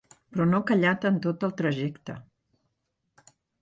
[0.35, 2.19] Però no ha callat en tot el trajecte.